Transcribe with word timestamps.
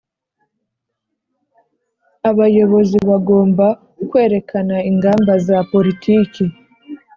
Abayobozi 2.29 2.97
bagomba 3.09 3.65
kwerekana 4.09 4.75
ingamba 4.89 5.33
na 5.47 5.59
politiki 5.71 6.43